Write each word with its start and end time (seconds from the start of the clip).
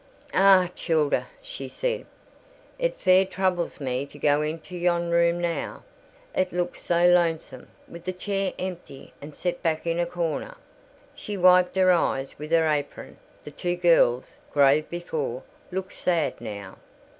"Ah, 0.33 0.71
childer!" 0.73 1.27
said 1.43 1.69
she, 1.71 2.05
"it 2.79 2.99
fair 2.99 3.23
troubles 3.23 3.79
me 3.79 4.03
to 4.07 4.17
go 4.17 4.41
into 4.41 4.75
yond' 4.75 5.11
room 5.11 5.39
now: 5.39 5.83
it 6.33 6.51
looks 6.51 6.81
so 6.81 7.05
lonesome 7.05 7.67
wi' 7.87 7.99
the 7.99 8.11
chair 8.11 8.51
empty 8.57 9.13
and 9.21 9.35
set 9.35 9.61
back 9.61 9.85
in 9.85 9.99
a 9.99 10.07
corner." 10.07 10.57
She 11.13 11.37
wiped 11.37 11.75
her 11.75 11.91
eyes 11.91 12.39
with 12.39 12.49
her 12.49 12.67
apron: 12.67 13.17
the 13.43 13.51
two 13.51 13.75
girls, 13.75 14.37
grave 14.51 14.89
before, 14.89 15.43
looked 15.71 15.93
sad 15.93 16.41
now. 16.41 16.77